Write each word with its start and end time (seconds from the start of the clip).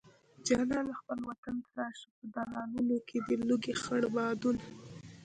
جانانه 0.45 0.93
خپل 0.99 1.19
وطن 1.29 1.55
ته 1.63 1.69
راشه 1.77 2.09
په 2.17 2.25
دالانونو 2.35 2.97
کې 3.07 3.17
دې 3.27 3.35
لګي 3.49 3.73
خړ 3.83 4.01
بادونه 4.15 4.63